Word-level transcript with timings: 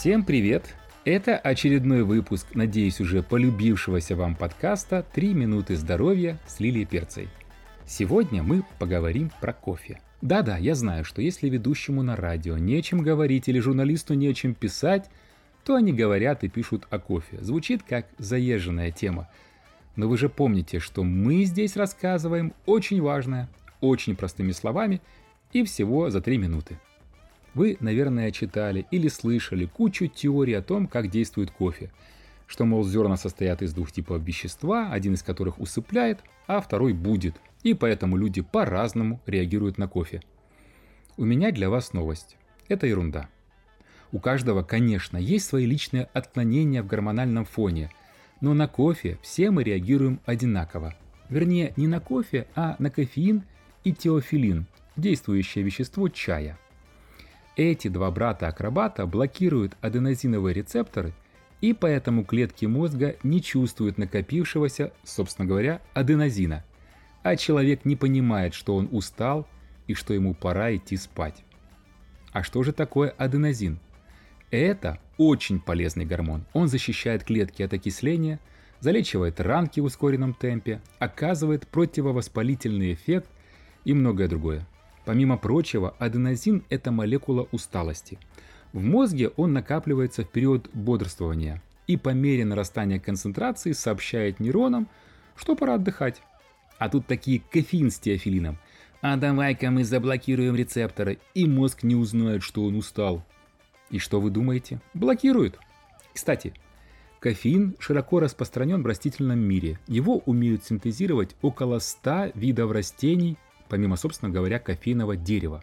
Всем 0.00 0.24
привет! 0.24 0.76
Это 1.04 1.36
очередной 1.36 2.04
выпуск, 2.04 2.54
надеюсь, 2.54 3.02
уже 3.02 3.22
полюбившегося 3.22 4.16
вам 4.16 4.34
подкаста 4.34 5.04
«Три 5.12 5.34
минуты 5.34 5.76
здоровья» 5.76 6.40
с 6.46 6.58
Лилией 6.58 6.86
Перцей. 6.86 7.28
Сегодня 7.84 8.42
мы 8.42 8.64
поговорим 8.78 9.30
про 9.42 9.52
кофе. 9.52 10.00
Да-да, 10.22 10.56
я 10.56 10.74
знаю, 10.74 11.04
что 11.04 11.20
если 11.20 11.50
ведущему 11.50 12.02
на 12.02 12.16
радио 12.16 12.56
нечем 12.56 13.02
говорить 13.02 13.48
или 13.48 13.58
журналисту 13.58 14.14
нечем 14.14 14.54
писать, 14.54 15.10
то 15.66 15.74
они 15.74 15.92
говорят 15.92 16.44
и 16.44 16.48
пишут 16.48 16.86
о 16.88 16.98
кофе. 16.98 17.36
Звучит 17.42 17.82
как 17.82 18.06
заезженная 18.16 18.92
тема. 18.92 19.28
Но 19.96 20.08
вы 20.08 20.16
же 20.16 20.30
помните, 20.30 20.78
что 20.78 21.04
мы 21.04 21.44
здесь 21.44 21.76
рассказываем 21.76 22.54
очень 22.64 23.02
важное, 23.02 23.50
очень 23.82 24.16
простыми 24.16 24.52
словами 24.52 25.02
и 25.52 25.62
всего 25.62 26.08
за 26.08 26.22
три 26.22 26.38
минуты. 26.38 26.78
Вы, 27.54 27.76
наверное, 27.80 28.30
читали 28.30 28.86
или 28.90 29.08
слышали 29.08 29.66
кучу 29.66 30.06
теорий 30.06 30.54
о 30.54 30.62
том, 30.62 30.86
как 30.86 31.10
действует 31.10 31.50
кофе. 31.50 31.90
Что, 32.46 32.64
мол, 32.64 32.84
зерна 32.84 33.16
состоят 33.16 33.62
из 33.62 33.72
двух 33.72 33.92
типов 33.92 34.22
вещества, 34.22 34.90
один 34.90 35.14
из 35.14 35.22
которых 35.22 35.60
усыпляет, 35.60 36.20
а 36.46 36.60
второй 36.60 36.92
будет. 36.92 37.36
И 37.62 37.74
поэтому 37.74 38.16
люди 38.16 38.40
по-разному 38.40 39.20
реагируют 39.26 39.78
на 39.78 39.88
кофе. 39.88 40.22
У 41.16 41.24
меня 41.24 41.52
для 41.52 41.68
вас 41.68 41.92
новость. 41.92 42.36
Это 42.68 42.86
ерунда. 42.86 43.28
У 44.12 44.18
каждого, 44.18 44.62
конечно, 44.62 45.16
есть 45.16 45.46
свои 45.46 45.66
личные 45.66 46.08
отклонения 46.12 46.82
в 46.82 46.86
гормональном 46.86 47.44
фоне, 47.44 47.90
но 48.40 48.54
на 48.54 48.66
кофе 48.66 49.18
все 49.22 49.50
мы 49.50 49.62
реагируем 49.62 50.20
одинаково. 50.24 50.94
Вернее, 51.28 51.72
не 51.76 51.86
на 51.86 52.00
кофе, 52.00 52.48
а 52.56 52.74
на 52.78 52.90
кофеин 52.90 53.44
и 53.84 53.92
теофилин, 53.92 54.66
действующее 54.96 55.62
вещество 55.62 56.08
чая. 56.08 56.58
Эти 57.60 57.88
два 57.88 58.10
брата-акробата 58.10 59.04
блокируют 59.04 59.76
аденозиновые 59.82 60.54
рецепторы, 60.54 61.12
и 61.60 61.74
поэтому 61.74 62.24
клетки 62.24 62.64
мозга 62.64 63.16
не 63.22 63.42
чувствуют 63.42 63.98
накопившегося, 63.98 64.94
собственно 65.04 65.46
говоря, 65.46 65.82
аденозина, 65.92 66.64
а 67.22 67.36
человек 67.36 67.84
не 67.84 67.96
понимает, 67.96 68.54
что 68.54 68.76
он 68.76 68.88
устал 68.90 69.46
и 69.88 69.92
что 69.92 70.14
ему 70.14 70.32
пора 70.32 70.74
идти 70.74 70.96
спать. 70.96 71.44
А 72.32 72.42
что 72.42 72.62
же 72.62 72.72
такое 72.72 73.10
аденозин? 73.10 73.78
Это 74.50 74.98
очень 75.18 75.60
полезный 75.60 76.06
гормон. 76.06 76.46
Он 76.54 76.66
защищает 76.66 77.24
клетки 77.24 77.62
от 77.62 77.74
окисления, 77.74 78.40
залечивает 78.80 79.38
ранки 79.38 79.80
в 79.80 79.84
ускоренном 79.84 80.32
темпе, 80.32 80.80
оказывает 80.98 81.68
противовоспалительный 81.68 82.94
эффект 82.94 83.28
и 83.84 83.92
многое 83.92 84.28
другое. 84.28 84.66
Помимо 85.10 85.36
прочего, 85.38 85.96
аденозин– 85.98 86.62
это 86.68 86.92
молекула 86.92 87.48
усталости. 87.50 88.16
В 88.72 88.80
мозге 88.80 89.30
он 89.30 89.52
накапливается 89.52 90.22
в 90.22 90.28
период 90.28 90.70
бодрствования 90.72 91.60
и 91.88 91.96
по 91.96 92.10
мере 92.10 92.44
нарастания 92.44 93.00
концентрации 93.00 93.72
сообщает 93.72 94.38
нейронам, 94.38 94.86
что 95.34 95.56
пора 95.56 95.74
отдыхать. 95.74 96.22
А 96.78 96.88
тут 96.88 97.08
такие 97.08 97.42
кофеин 97.50 97.90
с 97.90 97.98
теофилином. 97.98 98.58
А 99.02 99.16
давай-ка 99.16 99.72
мы 99.72 99.82
заблокируем 99.82 100.54
рецепторы, 100.54 101.18
и 101.34 101.44
мозг 101.44 101.82
не 101.82 101.96
узнает, 101.96 102.44
что 102.44 102.64
он 102.64 102.76
устал. 102.76 103.24
И 103.90 103.98
что 103.98 104.20
вы 104.20 104.30
думаете? 104.30 104.80
Блокируют. 104.94 105.58
Кстати, 106.14 106.54
кофеин 107.18 107.74
широко 107.80 108.20
распространен 108.20 108.84
в 108.84 108.86
растительном 108.86 109.40
мире. 109.40 109.80
Его 109.88 110.18
умеют 110.18 110.64
синтезировать 110.64 111.34
около 111.42 111.80
100 111.80 112.30
видов 112.36 112.70
растений 112.70 113.38
помимо, 113.70 113.96
собственно 113.96 114.30
говоря, 114.30 114.58
кофейного 114.58 115.16
дерева. 115.16 115.62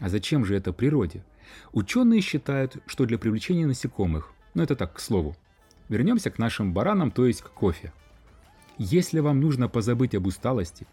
А 0.00 0.10
зачем 0.10 0.44
же 0.44 0.56
это 0.56 0.72
природе? 0.72 1.22
Ученые 1.72 2.20
считают, 2.20 2.76
что 2.86 3.06
для 3.06 3.16
привлечения 3.16 3.66
насекомых, 3.66 4.32
но 4.52 4.62
это 4.62 4.76
так, 4.76 4.94
к 4.94 5.00
слову. 5.00 5.36
Вернемся 5.88 6.30
к 6.30 6.38
нашим 6.38 6.74
баранам, 6.74 7.10
то 7.10 7.26
есть 7.26 7.40
к 7.40 7.50
кофе. 7.50 7.92
Если 8.76 9.20
вам 9.20 9.40
нужно 9.40 9.68
позабыть 9.68 10.14
об 10.14 10.26
усталости, 10.26 10.86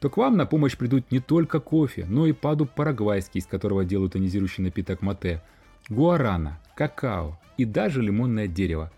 то 0.00 0.10
к 0.10 0.16
вам 0.16 0.36
на 0.36 0.44
помощь 0.44 0.76
придут 0.76 1.10
не 1.10 1.20
только 1.20 1.60
кофе, 1.60 2.04
но 2.06 2.26
и 2.26 2.32
паду 2.32 2.66
парагвайский, 2.66 3.40
из 3.40 3.46
которого 3.46 3.84
делают 3.84 4.12
тонизирующий 4.12 4.64
напиток 4.64 5.00
мате, 5.00 5.42
гуарана, 5.88 6.60
какао 6.76 7.40
и 7.56 7.64
даже 7.64 8.02
лимонное 8.02 8.48
дерево. 8.48 8.92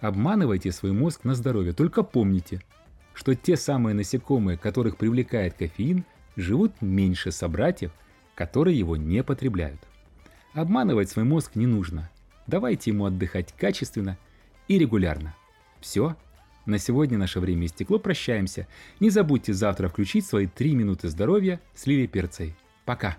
Обманывайте 0.00 0.72
свой 0.72 0.92
мозг 0.92 1.24
на 1.24 1.34
здоровье, 1.34 1.72
только 1.72 2.02
помните, 2.02 2.60
что 3.14 3.34
те 3.34 3.56
самые 3.56 3.94
насекомые, 3.94 4.58
которых 4.58 4.96
привлекает 4.96 5.54
кофеин– 5.54 6.04
живут 6.36 6.80
меньше 6.80 7.32
собратьев, 7.32 7.92
которые 8.34 8.78
его 8.78 8.96
не 8.96 9.22
потребляют. 9.22 9.80
Обманывать 10.54 11.10
свой 11.10 11.24
мозг 11.24 11.54
не 11.54 11.66
нужно. 11.66 12.10
Давайте 12.46 12.90
ему 12.90 13.04
отдыхать 13.04 13.52
качественно 13.56 14.18
и 14.68 14.78
регулярно. 14.78 15.34
Все. 15.80 16.16
На 16.66 16.78
сегодня 16.78 17.18
наше 17.18 17.40
время 17.40 17.66
истекло, 17.66 17.98
прощаемся. 17.98 18.66
Не 18.98 19.10
забудьте 19.10 19.52
завтра 19.52 19.88
включить 19.88 20.26
свои 20.26 20.46
3 20.46 20.74
минуты 20.74 21.08
здоровья 21.08 21.60
с 21.74 21.86
Лилией 21.86 22.08
Перцей. 22.08 22.54
Пока! 22.84 23.16